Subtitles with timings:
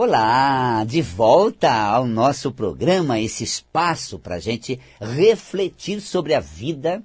[0.00, 7.02] Olá, de volta ao nosso programa, esse espaço para a gente refletir sobre a vida,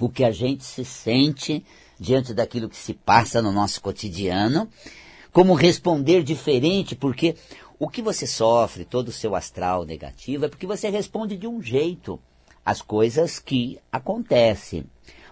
[0.00, 1.64] o que a gente se sente
[1.96, 4.68] diante daquilo que se passa no nosso cotidiano,
[5.30, 7.36] como responder diferente, porque
[7.78, 11.62] o que você sofre, todo o seu astral negativo, é porque você responde de um
[11.62, 12.18] jeito
[12.64, 14.84] às coisas que acontecem.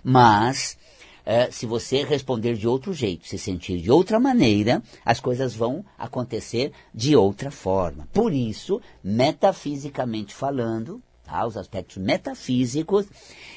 [0.05, 0.79] Mas,
[1.25, 5.85] é, se você responder de outro jeito, se sentir de outra maneira, as coisas vão
[5.99, 8.09] acontecer de outra forma.
[8.13, 13.07] Por isso, metafisicamente falando, tá, os aspectos metafísicos,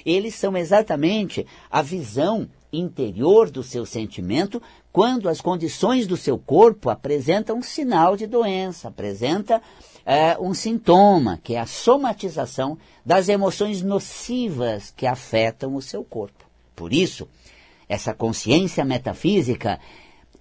[0.06, 4.62] eles são exatamente a visão interior do seu sentimento
[4.92, 9.62] quando as condições do seu corpo apresentam um sinal de doença, apresenta
[10.06, 16.46] é, um sintoma, que é a somatização das emoções nocivas que afetam o seu corpo.
[16.76, 17.28] Por isso,
[17.88, 19.80] essa consciência metafísica,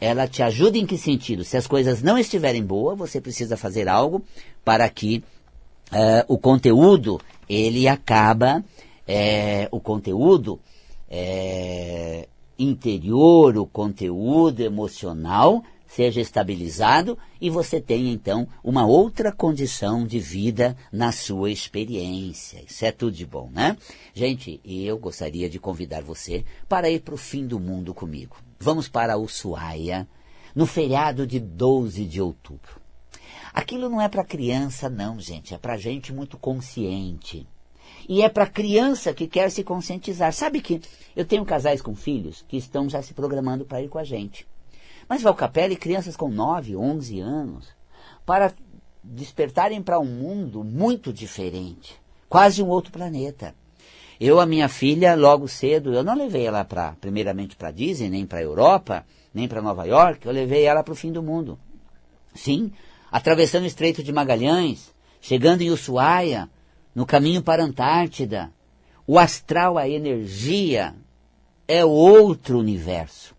[0.01, 1.45] ela te ajuda em que sentido?
[1.45, 4.23] Se as coisas não estiverem boas, você precisa fazer algo
[4.65, 5.23] para que
[5.93, 8.65] uh, o conteúdo, ele acaba,
[9.07, 10.59] é, o conteúdo
[11.09, 20.19] é, interior, o conteúdo emocional, seja estabilizado e você tenha então uma outra condição de
[20.19, 22.63] vida na sua experiência.
[22.67, 23.77] Isso é tudo de bom, né?
[24.15, 28.37] Gente, eu gostaria de convidar você para ir para o fim do mundo comigo.
[28.59, 30.09] Vamos para Ushuaia,
[30.55, 32.81] no feriado de 12 de outubro.
[33.53, 37.47] Aquilo não é para criança, não, gente, é para gente muito consciente.
[38.09, 40.33] E é para criança que quer se conscientizar.
[40.33, 40.81] Sabe que
[41.15, 44.47] eu tenho casais com filhos que estão já se programando para ir com a gente.
[45.09, 47.69] Mas Valcapelli, crianças com 9, 11 anos,
[48.25, 48.53] para
[49.03, 51.95] despertarem para um mundo muito diferente,
[52.29, 53.55] quase um outro planeta.
[54.19, 58.27] Eu, a minha filha, logo cedo, eu não levei ela para, primeiramente para Disney, nem
[58.27, 61.59] para Europa, nem para Nova York, eu levei ela para o fim do mundo.
[62.35, 62.73] Sim,
[63.13, 66.51] atravessando o Estreito de Magalhães, chegando em Ushuaia,
[66.95, 68.51] no caminho para a Antártida.
[69.07, 70.95] O astral, a energia,
[71.69, 73.36] é outro universo.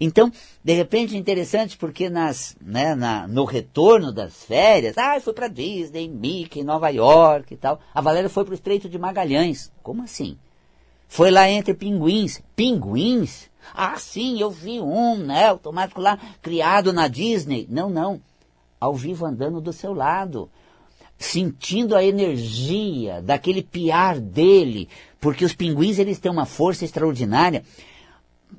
[0.00, 0.30] Então,
[0.62, 6.08] de repente, interessante porque nas, né, na, no retorno das férias, ah, foi para Disney,
[6.08, 7.80] Mickey, Nova York e tal.
[7.94, 9.72] A Valéria foi para o Estreito de Magalhães.
[9.82, 10.36] Como assim?
[11.08, 12.42] Foi lá entre pinguins.
[12.56, 13.50] Pinguins?
[13.74, 17.66] Ah, sim, eu vi um, né, automático lá, criado na Disney.
[17.70, 18.20] Não, não.
[18.80, 20.50] Ao vivo andando do seu lado.
[21.18, 24.88] Sentindo a energia daquele piar dele.
[25.20, 27.62] Porque os pinguins, eles têm uma força extraordinária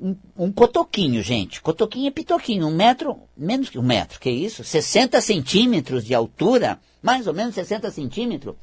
[0.02, 1.62] um, um cotoquinho, gente.
[1.62, 4.64] Cotoquinho é pitoquinho, um metro, menos que um metro, que isso?
[4.64, 8.56] 60 centímetros de altura, mais ou menos 60 centímetros.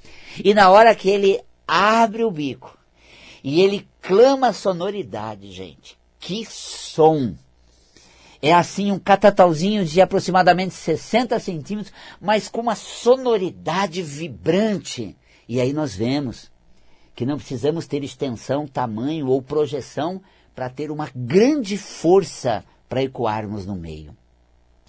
[0.43, 2.77] E na hora que ele abre o bico
[3.43, 5.99] e ele clama sonoridade, gente.
[6.19, 7.35] Que som!
[8.43, 15.17] É assim um catatauzinho de aproximadamente 60 centímetros, mas com uma sonoridade vibrante.
[15.47, 16.51] E aí nós vemos
[17.15, 20.23] que não precisamos ter extensão, tamanho ou projeção
[20.55, 24.17] para ter uma grande força para ecoarmos no meio.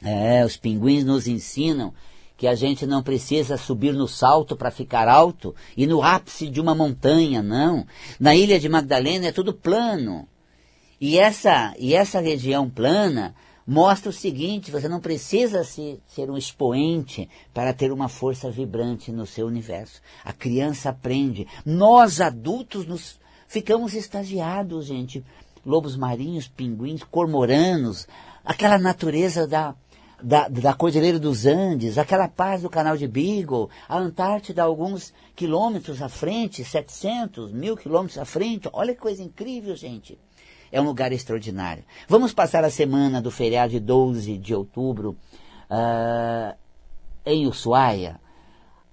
[0.03, 1.93] É, os pinguins nos ensinam
[2.35, 6.59] que a gente não precisa subir no salto para ficar alto e no ápice de
[6.59, 7.85] uma montanha, não.
[8.19, 10.27] Na ilha de Magdalena é tudo plano.
[10.99, 13.35] E essa, e essa região plana
[13.65, 19.11] mostra o seguinte: você não precisa se, ser um expoente para ter uma força vibrante
[19.11, 20.01] no seu universo.
[20.25, 21.47] A criança aprende.
[21.63, 25.23] Nós, adultos, nos ficamos estagiados, gente,
[25.65, 28.07] lobos marinhos, pinguins, cormoranos,
[28.43, 29.75] aquela natureza da,
[30.21, 36.01] da, da Cordilheira dos Andes, aquela paz do canal de Beagle, a Antártida alguns quilômetros
[36.01, 38.69] à frente, 700, mil quilômetros à frente.
[38.73, 40.17] Olha que coisa incrível, gente.
[40.71, 41.83] É um lugar extraordinário.
[42.07, 45.17] Vamos passar a semana do feriado de 12 de outubro
[45.69, 46.55] uh,
[47.25, 48.19] em Ushuaia.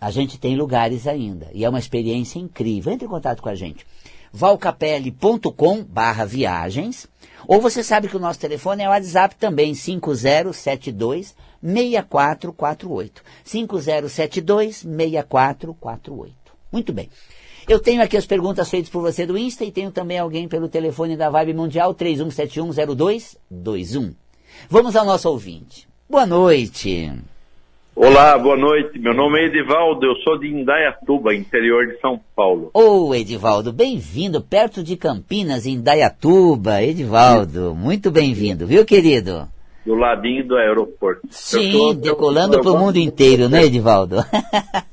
[0.01, 2.93] A gente tem lugares ainda e é uma experiência incrível.
[2.93, 3.87] Entre em contato com a gente
[4.33, 7.06] valcapelli.com barra viagens,
[7.47, 13.22] ou você sabe que o nosso telefone é o WhatsApp também, 5072 6448.
[13.45, 16.34] 5072 6448.
[16.71, 17.09] Muito bem.
[17.69, 20.69] Eu tenho aqui as perguntas feitas por você do Insta e tenho também alguém pelo
[20.69, 24.15] telefone da Vibe Mundial 31710221.
[24.71, 25.86] Vamos ao nosso ouvinte.
[26.09, 27.13] Boa noite.
[28.00, 28.97] Olá, boa noite.
[28.97, 32.71] Meu nome é Edivaldo, eu sou de Indaiatuba, interior de São Paulo.
[32.72, 36.80] Ô, Edivaldo, bem-vindo, perto de Campinas, Indaiatuba.
[36.80, 39.48] Edivaldo, muito bem-vindo, viu, querido?
[39.84, 41.22] Do ladinho do aeroporto.
[41.28, 44.18] Sim, tô, decolando para o mundo inteiro, né, Edivaldo?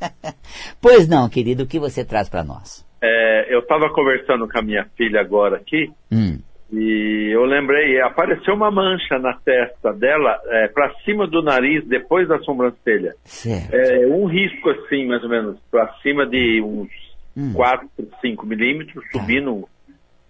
[0.81, 2.84] pois não, querido, o que você traz para nós?
[3.00, 6.40] É, eu estava conversando com a minha filha agora aqui, hum.
[6.74, 12.28] E eu lembrei, apareceu uma mancha na testa dela, é, para cima do nariz, depois
[12.28, 13.14] da sobrancelha.
[13.24, 13.74] Certo.
[13.74, 16.90] É, um risco assim, mais ou menos, para cima de uns
[17.38, 17.52] Hum.
[17.54, 17.88] 4,
[18.22, 19.20] 5 milímetros, Tá.
[19.20, 19.68] subindo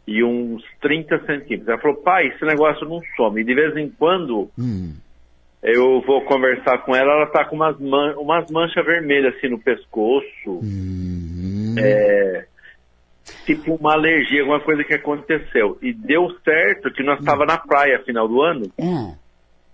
[0.07, 1.67] e uns 30 centímetros.
[1.67, 3.39] Ela falou, pai, esse negócio não some.
[3.41, 4.93] E de vez em quando Hum.
[5.63, 9.59] eu vou conversar com ela, ela tá com umas, man umas manchas vermelhas assim no
[9.59, 10.25] pescoço.
[10.47, 11.75] Hum.
[11.77, 12.45] É,
[13.45, 15.77] tipo uma alergia, alguma coisa que aconteceu.
[15.81, 19.13] E deu certo que nós estava na praia final do ano Ah,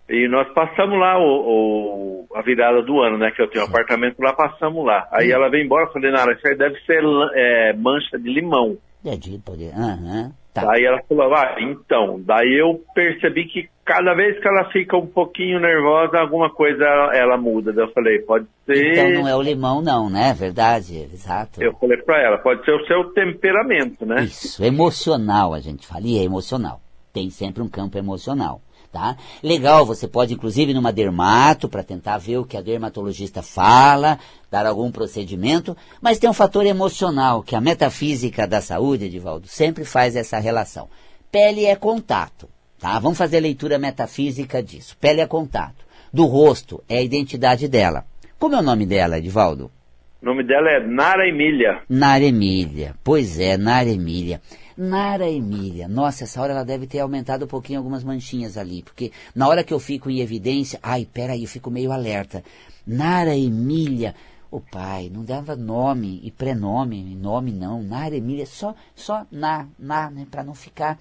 [0.10, 3.32] e nós passamos lá o, o- a virada do ano, né?
[3.32, 5.08] Que eu tenho um apartamento lá, passamos lá.
[5.12, 7.02] Aí ela veio embora, falei, Nara, isso aí deve ser
[7.34, 8.78] é, mancha de limão.
[9.06, 9.74] É de poder.
[9.74, 10.32] Aham.
[10.54, 10.66] Tá.
[10.66, 15.08] Daí ela falou, ah, então, daí eu percebi que cada vez que ela fica um
[15.08, 17.72] pouquinho nervosa, alguma coisa ela, ela muda.
[17.72, 18.92] Daí eu falei, pode ser.
[18.92, 20.34] Então não é o limão, não, né?
[20.34, 21.64] Verdade, exato.
[21.64, 24.24] Eu falei pra ela, pode ser o seu temperamento, né?
[24.24, 26.82] Isso, emocional, a gente fala, e é emocional.
[27.14, 28.62] Tem sempre um campo emocional,
[28.92, 29.16] tá?
[29.42, 34.66] Legal, você pode inclusive numa dermato para tentar ver o que a dermatologista fala, dar
[34.66, 40.16] algum procedimento, mas tem um fator emocional que a metafísica da saúde, Edivaldo, sempre faz
[40.16, 40.90] essa relação.
[41.32, 43.00] Pele é contato, tá?
[43.00, 44.98] Vamos fazer a leitura metafísica disso.
[45.00, 45.86] Pele é contato.
[46.12, 48.06] Do rosto é a identidade dela.
[48.38, 49.72] Como é o nome dela, Edivaldo?
[50.22, 51.82] O nome dela é Nara Emília.
[51.90, 52.94] Nara Emília.
[53.04, 54.40] Pois é, Nara Emília.
[54.78, 55.88] Nara Emília.
[55.88, 58.84] Nossa, essa hora ela deve ter aumentado um pouquinho algumas manchinhas ali.
[58.84, 60.80] Porque na hora que eu fico em evidência.
[60.84, 62.44] Ai, peraí, eu fico meio alerta.
[62.86, 64.14] Nara Emília.
[64.52, 67.82] O pai, não dava nome e prenome, nome não.
[67.82, 71.00] Nara Emília, só, só na, na, né, para não ficar.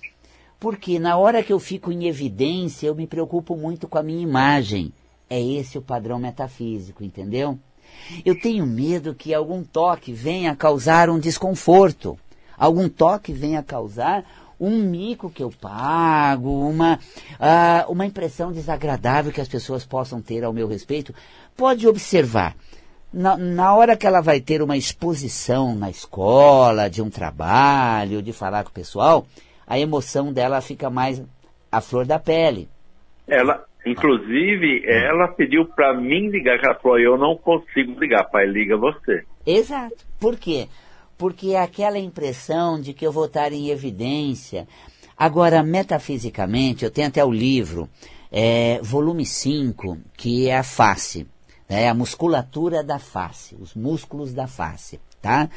[0.59, 4.23] Porque na hora que eu fico em evidência, eu me preocupo muito com a minha
[4.23, 4.95] imagem.
[5.29, 7.59] É esse o padrão metafísico, entendeu?
[8.25, 12.19] Eu tenho medo que algum toque venha causar um desconforto.
[12.57, 14.25] Algum toque venha causar
[14.61, 16.99] um mico que eu pago, uma,
[17.39, 21.15] ah, uma impressão desagradável que as pessoas possam ter ao meu respeito.
[21.57, 22.55] Pode observar.
[23.13, 28.33] Na, na hora que ela vai ter uma exposição na escola, de um trabalho, de
[28.33, 29.27] falar com o pessoal,
[29.67, 31.23] a emoção dela fica mais
[31.73, 32.69] à flor da pele.
[33.27, 38.77] Ela, inclusive, ela pediu pra mim ligar, ela falou, eu não consigo ligar, pai, liga
[38.77, 39.25] você.
[39.47, 40.05] Exato.
[40.19, 40.69] Por quê?
[41.17, 44.67] Porque é aquela impressão de que eu vou estar em evidência.
[45.17, 47.89] Agora, metafisicamente, eu tenho até o livro,
[48.33, 51.27] é, volume 5, que é a face,
[51.69, 54.99] né, a musculatura da face, os músculos da face.
[55.21, 55.51] Tá?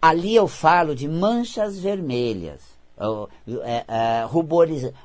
[0.00, 2.60] Ali eu falo de manchas vermelhas,
[3.64, 4.24] é, é,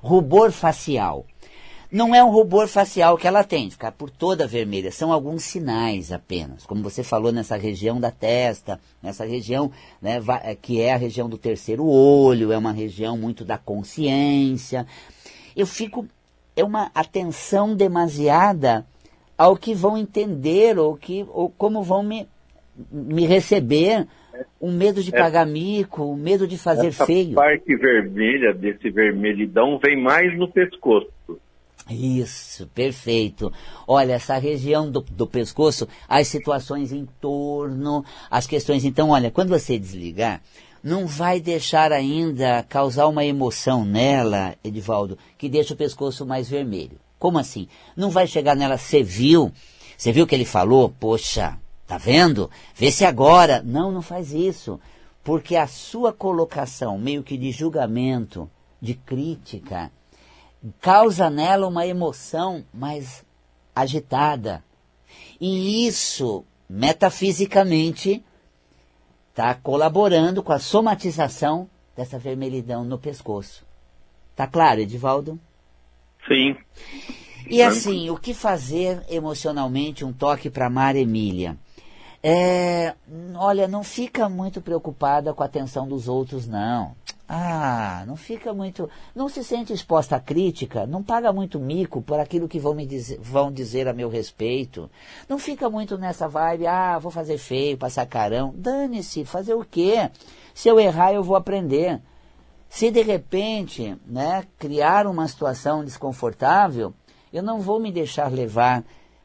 [0.01, 1.25] rubor facial.
[1.93, 4.91] Não é um rubor facial que ela tem, ficar por toda vermelha.
[4.91, 6.65] São alguns sinais apenas.
[6.65, 11.29] Como você falou nessa região da testa, nessa região né, eh, que é a região
[11.29, 14.87] do terceiro olho, é uma região muito da consciência.
[15.55, 16.07] Eu fico.
[16.55, 18.83] É uma atenção demasiada
[19.37, 22.27] ao que vão entender ou, que, ou como vão me,
[22.91, 24.07] me receber.
[24.59, 27.35] Um medo de pagar mico, um medo de fazer Essa feio.
[27.35, 31.13] parte vermelha desse vermelhidão vem mais no pescoço.
[31.89, 33.51] Isso, perfeito.
[33.85, 38.85] Olha, essa região do, do pescoço, as situações em torno, as questões.
[38.85, 40.41] Então, olha, quando você desligar,
[40.81, 46.99] não vai deixar ainda causar uma emoção nela, Edivaldo, que deixa o pescoço mais vermelho.
[47.19, 47.67] Como assim?
[47.95, 49.51] Não vai chegar nela, você viu?
[49.97, 50.93] Você viu o que ele falou?
[50.99, 51.57] Poxa,
[51.87, 52.49] tá vendo?
[52.75, 53.61] Vê se agora.
[53.63, 54.79] Não, não faz isso.
[55.23, 58.49] Porque a sua colocação, meio que de julgamento,
[58.81, 59.89] de crítica,
[60.81, 63.23] causa nela uma emoção mais
[63.75, 64.63] agitada.
[65.39, 68.23] E isso, metafisicamente,
[69.29, 73.65] está colaborando com a somatização dessa vermelhidão no pescoço.
[74.35, 75.39] Tá claro, Edivaldo?
[76.27, 76.55] Sim.
[77.49, 81.57] E assim, o que fazer emocionalmente um toque para Mara Emília?
[82.23, 82.95] É,
[83.35, 86.95] olha, não fica muito preocupada com a atenção dos outros, não.
[87.27, 88.89] Ah, não fica muito.
[89.15, 92.85] Não se sente exposta à crítica, não paga muito mico por aquilo que vão me
[92.85, 94.89] dizer, vão dizer a meu respeito.
[95.27, 98.53] Não fica muito nessa vibe, ah, vou fazer feio, passar carão.
[98.55, 100.09] Dane-se, fazer o quê?
[100.53, 102.01] Se eu errar, eu vou aprender.
[102.67, 106.93] Se de repente, né, criar uma situação desconfortável,
[107.31, 108.83] eu não vou me deixar levar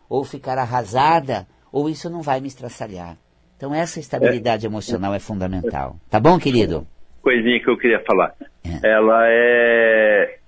[0.09, 3.19] ou ficar arrasada, ou isso não vai me estraçalhar.
[3.57, 5.97] Então essa estabilidade emocional é fundamental.
[6.09, 6.87] Tá bom, querido?
[7.29, 8.33] Coisinha que eu queria falar.
[8.65, 8.91] É.
[8.91, 10.39] Ela é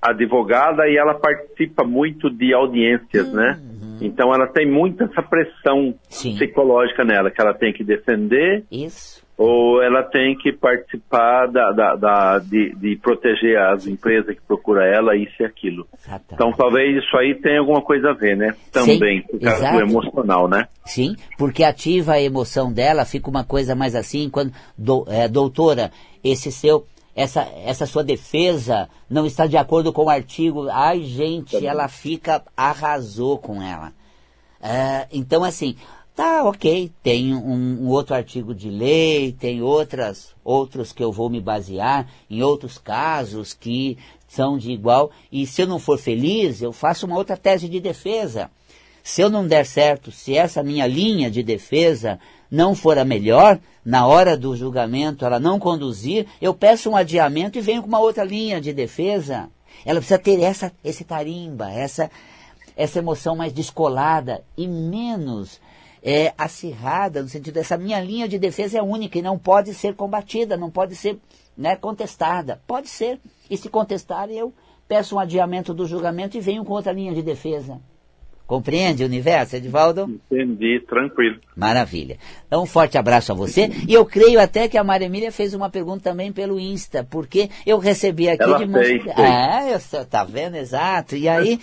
[0.00, 3.60] advogada e ela participa muito de audiências, né?
[4.00, 6.34] Então ela tem muita essa pressão Sim.
[6.36, 9.22] psicológica nela, que ela tem que defender Isso.
[9.42, 14.82] Ou ela tem que participar da, da, da de, de, proteger as empresas que procuram
[14.82, 15.86] ela, isso e aquilo.
[15.98, 16.34] Exatamente.
[16.34, 18.54] Então talvez isso aí tenha alguma coisa a ver, né?
[18.70, 20.68] Também, Sim, por do emocional, né?
[20.84, 25.90] Sim, porque ativa a emoção dela, fica uma coisa mais assim, quando, do, é, doutora,
[26.22, 26.84] esse seu
[27.16, 30.68] essa, essa sua defesa não está de acordo com o artigo.
[30.68, 33.90] Ai, gente, tá ela fica, arrasou com ela.
[34.62, 35.76] É, então, assim,
[36.20, 41.30] tá ok, tem um, um, outro artigo de lei, tem outras, outros que eu vou
[41.30, 43.96] me basear, em outros casos que
[44.28, 47.80] são de igual, e se eu não for feliz, eu faço uma outra tese de
[47.80, 48.50] defesa.
[49.02, 53.58] Se eu não der certo, se essa minha linha de defesa não for a melhor,
[53.82, 57.98] na hora do julgamento ela não conduzir, eu peço um adiamento e venho com uma
[57.98, 59.48] outra linha de defesa.
[59.86, 62.10] Ela precisa ter essa, esse tarimba, essa,
[62.76, 65.58] essa emoção mais descolada e menos
[66.02, 69.94] é, acirrada, no sentido dessa minha linha de defesa é única e não pode ser
[69.94, 71.18] combatida, não pode ser
[71.56, 72.60] né, contestada.
[72.66, 73.20] Pode ser.
[73.48, 74.52] E se contestar, eu
[74.88, 77.80] peço um adiamento do julgamento e venho com outra linha de defesa.
[78.50, 80.18] Compreende o universo, Edivaldo?
[80.28, 81.38] Entendi, tranquilo.
[81.54, 82.18] Maravilha.
[82.48, 83.70] Então, um forte abraço a você.
[83.86, 87.48] E eu creio até que a Maria Emília fez uma pergunta também pelo Insta, porque
[87.64, 89.16] eu recebi aqui Ela de fez, fez.
[89.16, 90.56] É, eu, tá vendo?
[90.56, 91.14] Exato.
[91.14, 91.60] E aí,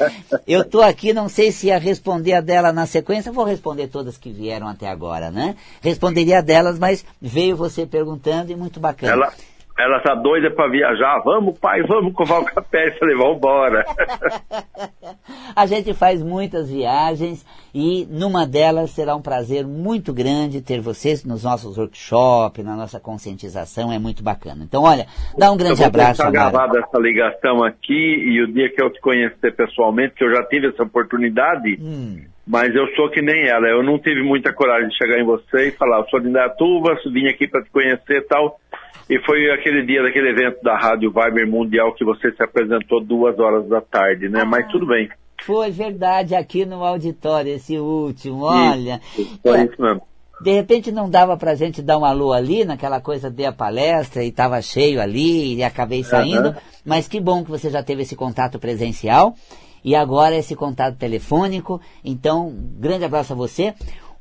[0.48, 4.17] eu tô aqui, não sei se ia responder a dela na sequência, vou responder todas
[4.17, 5.58] que vieram até agora, né?
[5.82, 9.12] Responderia a delas, mas veio você perguntando e muito bacana.
[9.12, 9.34] Ela
[9.77, 11.19] ela tá doida para viajar.
[11.24, 12.88] Vamos, pai, vamos covar o café.
[12.88, 13.86] Eu falei, vamos embora.
[15.55, 21.24] a gente faz muitas viagens e numa delas será um prazer muito grande ter vocês
[21.24, 23.91] nos nossos workshops, na nossa conscientização.
[23.91, 24.63] É muito bacana.
[24.63, 25.05] Então, olha,
[25.38, 26.24] dá um grande eu abraço.
[26.24, 30.34] Eu gravada essa ligação aqui e o dia que eu te conhecer pessoalmente, que eu
[30.34, 31.77] já tive essa oportunidade.
[31.79, 32.22] Hum.
[32.48, 35.67] Mas eu sou que nem ela, eu não tive muita coragem de chegar em você
[35.67, 38.57] e falar, eu sou de Indaiatuba, vim aqui para te conhecer e tal.
[39.10, 43.40] E foi aquele dia daquele evento da Rádio Viber Mundial que você se apresentou duas
[43.40, 44.42] horas da tarde, né?
[44.42, 45.10] Ah, Mas tudo bem.
[45.44, 49.00] Foi verdade, aqui no auditório, esse último, olha.
[49.18, 50.02] Isso, foi é, isso mesmo.
[50.42, 54.24] De repente não dava pra gente dar um alô ali, naquela coisa de a palestra
[54.24, 56.50] e estava cheio ali e acabei saindo.
[56.50, 56.56] Uhum.
[56.86, 59.36] Mas que bom que você já teve esse contato presencial
[59.84, 61.82] e agora esse contato telefônico.
[62.04, 63.74] Então, grande abraço a você.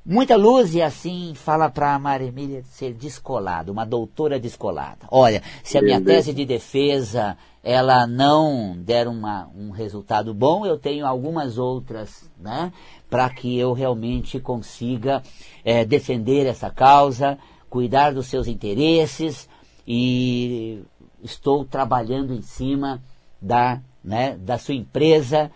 [0.09, 5.01] Muita luz e assim fala para a Maria Emília ser descolada, uma doutora descolada.
[5.11, 10.79] Olha, se a minha tese de defesa ela não der uma, um resultado bom, eu
[10.79, 12.73] tenho algumas outras, né,
[13.11, 15.25] para que eu realmente consiga
[15.65, 17.37] é, defender essa causa,
[17.69, 19.49] cuidar dos seus interesses
[19.85, 20.85] e
[21.21, 23.03] estou trabalhando em cima
[23.43, 25.51] da, né, da sua empresa,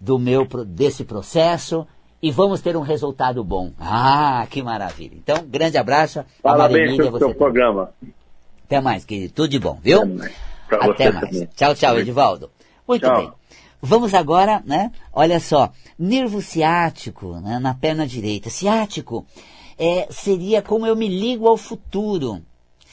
[0.00, 1.86] do meu desse processo
[2.22, 3.72] e vamos ter um resultado bom.
[3.80, 5.16] Ah, que maravilha.
[5.16, 6.24] Então, grande abraço.
[6.40, 7.92] Parabéns pelo seu programa.
[8.64, 9.34] Até mais, querido.
[9.34, 10.02] Tudo de bom, viu?
[10.70, 11.30] Até mais.
[11.30, 11.48] Também.
[11.56, 12.50] Tchau, tchau, Edivaldo.
[12.86, 13.16] Muito tchau.
[13.16, 13.32] bem.
[13.82, 14.92] Vamos agora, né?
[15.12, 18.48] Olha só, nervo ciático né, na perna direita.
[18.48, 19.26] Ciático
[19.76, 22.40] é, seria como eu me ligo ao futuro.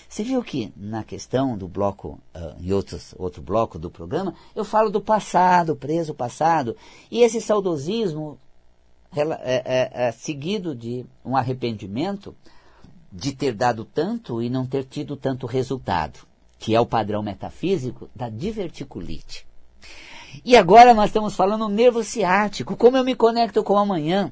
[0.09, 4.65] Você viu que na questão do bloco, uh, em outros, outro bloco do programa, eu
[4.65, 6.75] falo do passado, preso passado,
[7.11, 8.39] e esse saudosismo
[9.15, 12.35] é, é, é, seguido de um arrependimento
[13.11, 16.19] de ter dado tanto e não ter tido tanto resultado,
[16.59, 19.47] que é o padrão metafísico da diverticulite.
[20.45, 24.31] E agora nós estamos falando do nervo ciático, como eu me conecto com o amanhã,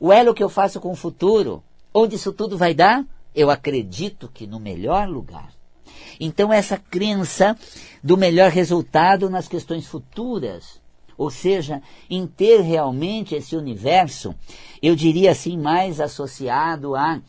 [0.00, 1.62] o elo que eu faço com o futuro,
[1.94, 3.04] onde isso tudo vai dar?
[3.32, 5.52] Eu acredito que no melhor lugar.
[6.18, 7.56] Então essa crença
[8.02, 10.77] do melhor resultado nas questões futuras
[11.18, 14.34] ou seja, em ter realmente esse universo,
[14.80, 17.20] eu diria assim, mais associado a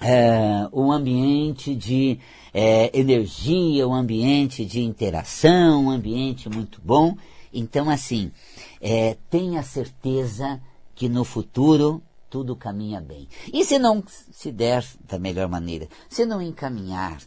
[0.00, 2.18] é, um ambiente de
[2.54, 7.14] é, energia, um ambiente de interação, um ambiente muito bom.
[7.52, 8.32] Então, assim,
[8.80, 10.60] é, tenha certeza
[10.94, 13.28] que no futuro tudo caminha bem.
[13.52, 17.18] E se não se der da melhor maneira, se não encaminhar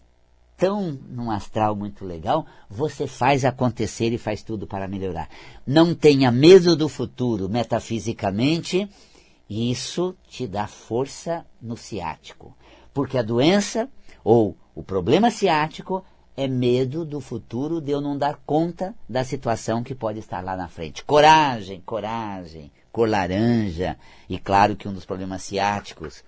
[0.58, 5.30] tão num astral muito legal, você faz acontecer e faz tudo para melhorar.
[5.66, 8.90] Não tenha medo do futuro metafisicamente,
[9.50, 12.56] isso te dá força no ciático.
[12.94, 13.90] Porque a doença
[14.24, 16.04] ou o problema ciático
[16.36, 20.56] é medo do futuro de eu não dar conta da situação que pode estar lá
[20.56, 21.04] na frente.
[21.04, 23.98] Coragem, coragem, cor laranja.
[24.28, 26.24] E claro que um dos problemas ciáticos,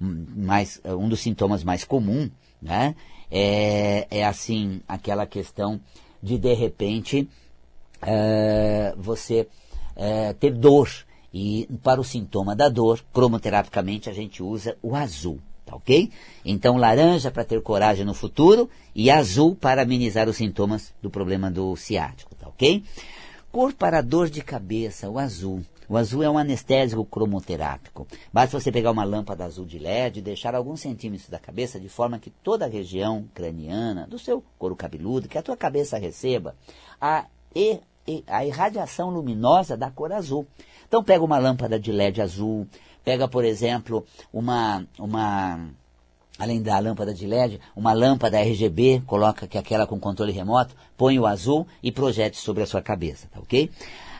[0.00, 2.94] hum, mais, um dos sintomas mais comum, né,
[3.30, 5.80] é, é assim, aquela questão
[6.22, 7.28] de de repente
[8.02, 9.46] é, você
[9.96, 10.88] é, ter dor.
[11.32, 15.38] E para o sintoma da dor, cromoterapicamente a gente usa o azul.
[15.66, 16.10] tá ok?
[16.44, 21.50] Então laranja para ter coragem no futuro e azul para amenizar os sintomas do problema
[21.50, 22.82] do ciático, tá ok?
[23.52, 25.62] Cor para dor de cabeça, o azul.
[25.88, 28.06] O azul é um anestésico cromoterápico.
[28.32, 31.88] Basta você pegar uma lâmpada azul de LED e deixar alguns centímetros da cabeça de
[31.88, 36.54] forma que toda a região craniana, do seu couro cabeludo, que a tua cabeça receba
[37.00, 37.24] a,
[38.26, 40.46] a irradiação luminosa da cor azul.
[40.86, 42.66] Então pega uma lâmpada de LED azul,
[43.02, 45.70] pega, por exemplo, uma, uma
[46.38, 50.74] além da lâmpada de LED, uma lâmpada RGB, coloca que é aquela com controle remoto,
[50.96, 53.70] põe o azul e projete sobre a sua cabeça, tá ok?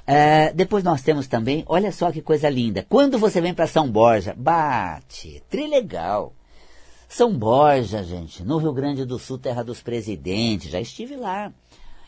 [0.08, 3.90] Uh, depois nós temos também, olha só que coisa linda, quando você vem para São
[3.90, 6.32] Borja, bate, trilegal.
[7.06, 11.52] São Borja, gente, no Rio Grande do Sul, terra dos presidentes, já estive lá.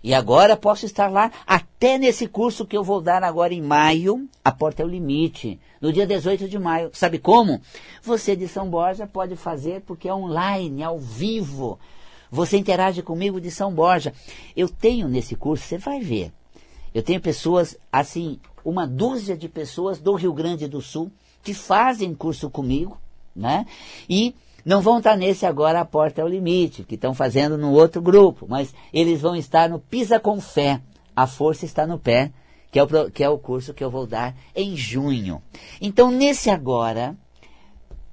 [0.02, 4.26] E agora posso estar lá até nesse curso que eu vou dar agora em maio.
[4.42, 5.60] A porta é o limite.
[5.78, 6.88] No dia 18 de maio.
[6.94, 7.60] Sabe como?
[8.02, 11.78] Você de São Borja pode fazer porque é online, ao vivo.
[12.30, 14.14] Você interage comigo de São Borja.
[14.56, 16.32] Eu tenho nesse curso, você vai ver.
[16.94, 21.10] Eu tenho pessoas, assim, uma dúzia de pessoas do Rio Grande do Sul
[21.42, 22.98] que fazem curso comigo,
[23.34, 23.66] né?
[24.08, 27.72] E não vão estar nesse agora, a porta é o limite, que estão fazendo no
[27.72, 30.80] outro grupo, mas eles vão estar no Pisa com Fé,
[31.16, 32.32] a força está no pé,
[32.70, 35.42] que é o, que é o curso que eu vou dar em junho.
[35.80, 37.16] Então, nesse agora,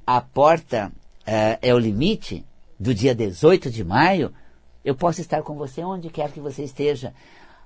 [0.05, 2.45] a porta uh, é o limite,
[2.79, 4.33] do dia 18 de maio,
[4.85, 7.13] eu posso estar com você onde quer que você esteja.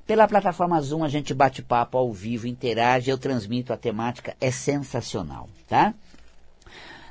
[0.05, 4.51] Pela plataforma Zoom a gente bate papo ao vivo, interage, eu transmito a temática, é
[4.51, 5.93] sensacional, tá?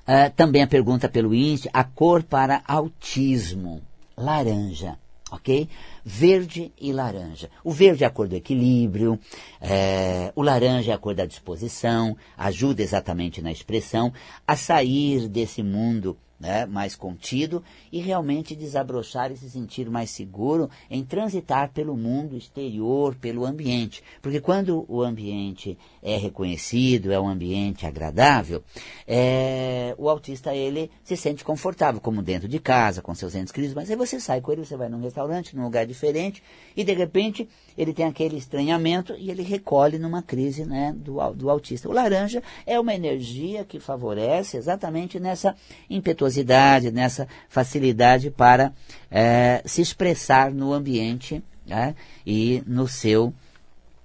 [0.02, 3.80] Uh, também a pergunta pelo índice, a cor para autismo,
[4.16, 4.98] laranja,
[5.30, 5.68] ok?
[6.04, 7.48] Verde e laranja.
[7.62, 9.18] O verde é a cor do equilíbrio,
[9.60, 14.12] é, o laranja é a cor da disposição, ajuda exatamente na expressão,
[14.46, 20.70] a sair desse mundo né, mais contido e realmente desabrochar e se sentir mais seguro
[20.90, 24.02] em transitar pelo mundo exterior, pelo ambiente.
[24.22, 28.64] Porque quando o ambiente é reconhecido, é um ambiente agradável,
[29.06, 33.74] é, o autista ele se sente confortável, como dentro de casa, com seus entes queridos,
[33.74, 36.42] mas aí você sai com ele, você vai num restaurante, num lugar diferente,
[36.74, 41.50] e de repente ele tem aquele estranhamento e ele recolhe numa crise né, do, do
[41.50, 41.88] autista.
[41.88, 45.54] O laranja é uma energia que favorece exatamente nessa
[45.88, 48.72] impetuosidade nessa facilidade para
[49.10, 51.94] é, se expressar no ambiente né,
[52.26, 53.32] e no seu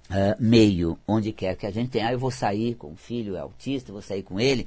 [0.08, 2.08] Uh, meio, onde quer que a gente tenha.
[2.08, 4.66] Ah, eu vou sair com o filho, é autista, vou sair com ele.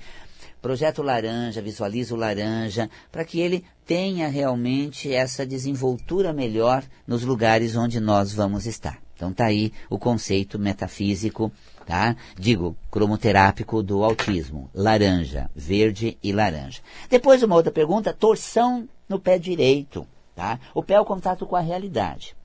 [0.61, 7.99] Projeto laranja, visualizo laranja, para que ele tenha realmente essa desenvoltura melhor nos lugares onde
[7.99, 9.01] nós vamos estar.
[9.15, 11.51] Então tá aí o conceito metafísico
[11.89, 12.15] tá?
[12.37, 16.83] Digo, cromoterápico do autismo, laranja, verde e laranja.
[17.09, 20.59] Depois uma outra pergunta, torção no pé direito, tá?
[20.75, 22.35] O pé é o contato com a realidade.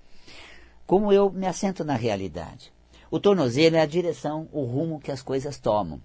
[0.87, 2.73] Como eu me assento na realidade?
[3.15, 6.01] O tornozelo é a direção, o rumo que as coisas tomam.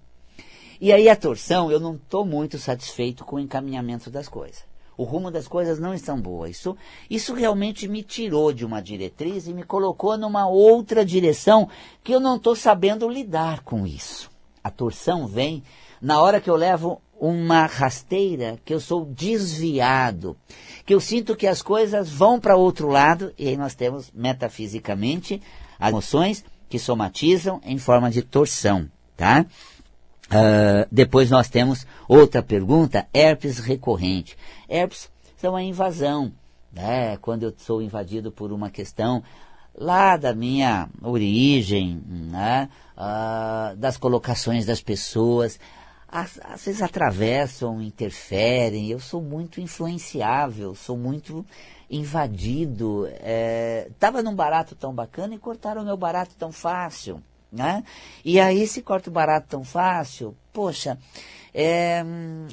[0.80, 4.62] E aí a torção, eu não estou muito satisfeito com o encaminhamento das coisas
[4.96, 6.50] o rumo das coisas não estão boas.
[6.50, 6.76] Isso,
[7.08, 11.70] isso realmente me tirou de uma diretriz e me colocou numa outra direção
[12.04, 14.30] que eu não estou sabendo lidar com isso.
[14.62, 15.62] A torção vem
[16.02, 20.36] na hora que eu levo uma rasteira, que eu sou desviado,
[20.84, 25.40] que eu sinto que as coisas vão para outro lado, e aí nós temos metafisicamente
[25.78, 29.44] as emoções que somatizam em forma de torção, tá?
[30.28, 34.38] Uh, depois nós temos outra pergunta, herpes recorrente.
[34.68, 36.32] Herpes são a invasão,
[36.72, 37.16] né?
[37.16, 39.24] quando eu sou invadido por uma questão
[39.74, 42.68] lá da minha origem, né?
[42.96, 45.58] Uh, das colocações das pessoas,
[46.06, 51.44] às, às, vezes atravessam, interferem, eu sou muito influenciável, sou muito
[51.90, 53.06] invadido.
[53.88, 57.20] Estava é, num barato tão bacana e cortaram o meu barato tão fácil.
[57.52, 57.82] Né?
[58.24, 60.96] E aí se corta o barato tão fácil, poxa,
[61.52, 62.00] é,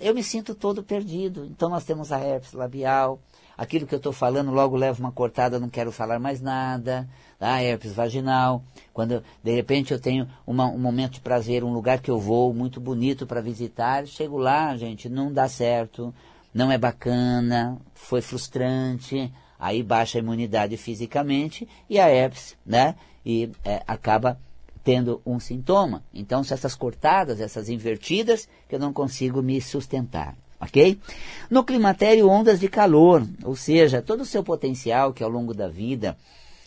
[0.02, 1.45] eu me sinto todo perdido.
[1.45, 3.19] Então nós temos a herpes labial,
[3.56, 7.08] aquilo que eu estou falando logo levo uma cortada, não quero falar mais nada.
[7.39, 12.00] A herpes vaginal, quando de repente eu tenho uma, um momento de prazer, um lugar
[12.00, 16.12] que eu vou muito bonito para visitar, chego lá, gente, não dá certo,
[16.58, 22.96] não é bacana, foi frustrante, aí baixa a imunidade fisicamente e a herpes, né?
[23.24, 24.39] E é, acaba
[24.84, 26.04] tendo um sintoma.
[26.12, 30.36] Então, são essas cortadas, essas invertidas, que eu não consigo me sustentar.
[30.60, 31.00] Ok?
[31.48, 35.67] No climatério, ondas de calor, ou seja, todo o seu potencial que ao longo da
[35.67, 36.17] vida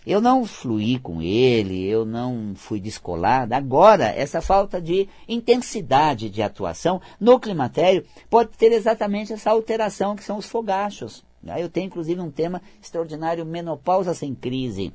[0.06, 3.56] eu não fluí com ele, eu não fui descolada.
[3.56, 10.24] Agora, essa falta de intensidade de atuação no climatério pode ter exatamente essa alteração que
[10.24, 11.24] são os fogachos.
[11.58, 14.92] Eu tenho inclusive um tema extraordinário, menopausa sem crise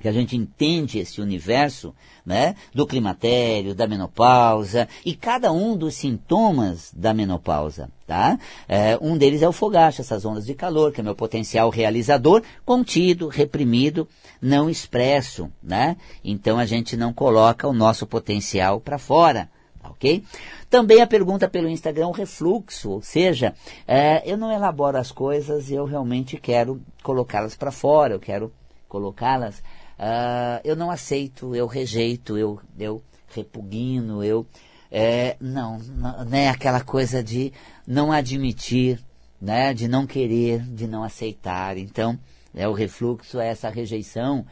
[0.00, 5.94] que a gente entende esse universo né, do climatério, da menopausa e cada um dos
[5.94, 7.90] sintomas da menopausa.
[8.06, 8.38] Tá?
[8.66, 12.42] É, um deles é o fogacho, essas ondas de calor, que é meu potencial realizador,
[12.64, 14.08] contido, reprimido,
[14.40, 15.50] não expresso.
[15.62, 15.96] Né?
[16.24, 19.48] Então a gente não coloca o nosso potencial para fora.
[19.80, 20.24] Tá ok?
[20.68, 23.54] Também a pergunta pelo Instagram, o refluxo, ou seja,
[23.86, 28.52] é, eu não elaboro as coisas eu realmente quero colocá-las para fora, eu quero
[28.88, 29.62] colocá-las
[29.98, 33.02] Uh, eu não aceito, eu rejeito, eu, eu
[33.34, 34.46] repugno, eu.
[34.90, 37.52] É, não, não, né, aquela coisa de
[37.86, 39.00] não admitir,
[39.40, 41.76] né, de não querer, de não aceitar.
[41.76, 42.16] Então,
[42.58, 44.44] é, o refluxo é essa rejeição,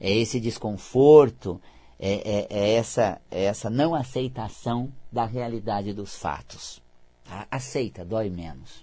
[0.00, 1.60] é esse desconforto,
[1.98, 6.82] é, é, é essa, é essa não aceitação da realidade dos fatos.
[7.22, 7.46] Tá?
[7.50, 8.82] Aceita, dói menos.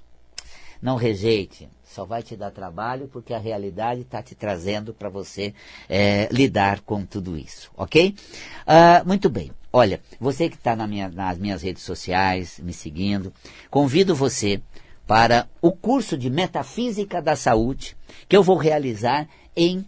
[0.79, 5.55] Não rejeite, só vai te dar trabalho porque a realidade está te trazendo para você
[5.89, 8.13] é, lidar com tudo isso, ok?
[8.61, 9.51] Uh, muito bem.
[9.73, 13.33] Olha, você que está na minha, nas minhas redes sociais, me seguindo,
[13.71, 14.61] convido você
[15.07, 17.95] para o curso de Metafísica da Saúde
[18.27, 19.87] que eu vou realizar em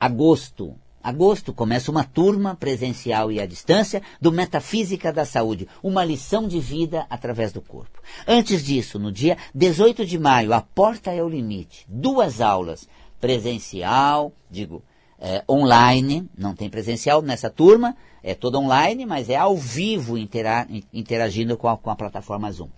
[0.00, 6.48] agosto, agosto começa uma turma presencial e à distância do Metafísica da Saúde, uma lição
[6.48, 8.00] de vida através do corpo.
[8.26, 12.88] Antes disso, no dia 18 de maio, a porta é o limite, duas aulas,
[13.20, 14.82] presencial, digo,
[15.20, 20.66] é, online, não tem presencial nessa turma, é toda online, mas é ao vivo intera
[20.92, 22.68] interagindo com a, com a plataforma Zoom.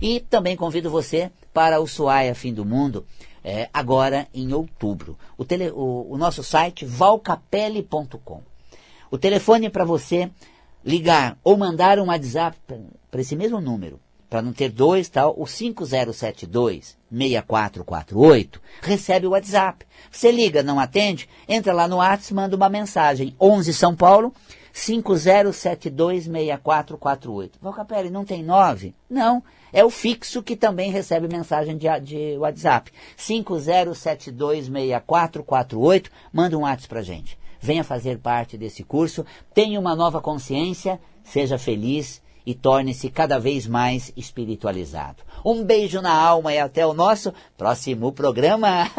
[0.00, 3.04] E também convido você para o Suaia Fim do Mundo,
[3.44, 5.18] é, agora em outubro.
[5.36, 8.42] O, tele, o, o nosso site valcapelli.com.
[9.10, 10.30] O telefone para você
[10.84, 12.56] ligar ou mandar um WhatsApp
[13.10, 19.86] para esse mesmo número, para não ter dois, tal, o 5072 6448, recebe o WhatsApp.
[20.10, 24.32] Você liga, não atende, entra lá no WhatsApp, manda uma mensagem, 11 São Paulo,
[24.78, 27.52] 50726448.
[27.60, 28.94] Valcapelli, não tem nove?
[29.10, 32.92] Não, é o fixo que também recebe mensagem de, de WhatsApp.
[33.18, 36.06] 50726448.
[36.32, 37.36] Manda um WhatsApp pra gente.
[37.60, 39.26] Venha fazer parte desse curso.
[39.52, 41.00] Tenha uma nova consciência.
[41.24, 45.24] Seja feliz e torne-se cada vez mais espiritualizado.
[45.44, 48.88] Um beijo na alma e até o nosso próximo programa.